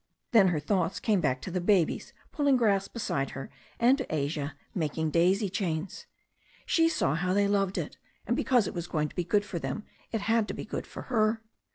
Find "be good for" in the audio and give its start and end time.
9.15-9.59, 10.55-11.03